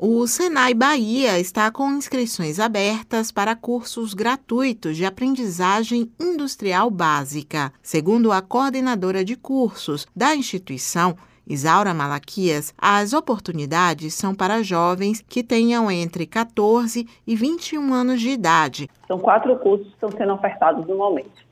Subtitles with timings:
[0.00, 7.72] O Senai Bahia está com inscrições abertas para cursos gratuitos de aprendizagem industrial básica.
[7.82, 15.42] Segundo a coordenadora de cursos da instituição, Isaura Malaquias, as oportunidades são para jovens que
[15.42, 18.88] tenham entre 14 e 21 anos de idade.
[19.08, 21.44] São quatro cursos que estão sendo ofertados no momento.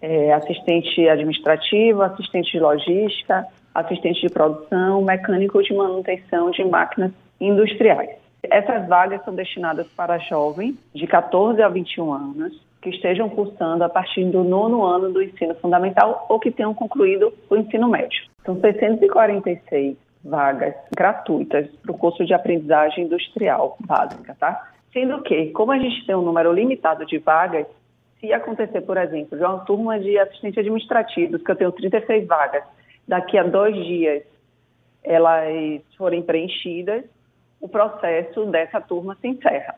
[0.00, 3.44] É, assistente administrativo, assistente de logística,
[3.74, 7.10] assistente de produção, mecânico de manutenção de máquinas
[7.40, 8.10] industriais.
[8.42, 13.88] Essas vagas são destinadas para jovens de 14 a 21 anos que estejam cursando a
[13.88, 18.22] partir do nono ano do ensino fundamental ou que tenham concluído o ensino médio.
[18.44, 24.70] São 646 vagas gratuitas para o curso de aprendizagem industrial básica, tá?
[24.92, 27.66] Sendo que, como a gente tem um número limitado de vagas,
[28.20, 32.64] se acontecer, por exemplo, de uma turma de assistente administrativo, que eu tenho 36 vagas,
[33.06, 34.22] daqui a dois dias
[35.04, 37.04] elas forem preenchidas,
[37.60, 39.74] o processo dessa turma se encerra.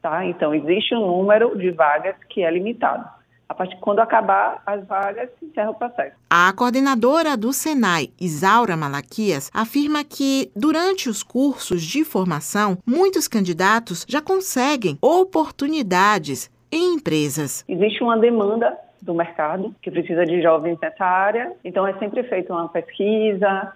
[0.00, 0.24] Tá?
[0.24, 3.08] Então, existe um número de vagas que é limitado.
[3.48, 6.14] A partir de quando acabar as vagas, se encerra o processo.
[6.28, 14.04] A coordenadora do Senai, Isaura Malaquias, afirma que durante os cursos de formação, muitos candidatos
[14.06, 17.64] já conseguem oportunidades em empresas.
[17.66, 22.52] Existe uma demanda do mercado que precisa de jovens nessa área, então é sempre feita
[22.52, 23.72] uma pesquisa,